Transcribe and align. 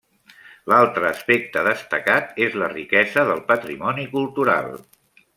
L'altre 0.71 1.05
aspecte 1.09 1.65
destacat 1.67 2.41
és 2.45 2.57
la 2.61 2.69
riquesa 2.73 3.25
del 3.31 3.43
patrimoni 3.51 4.07
cultural. 4.19 4.73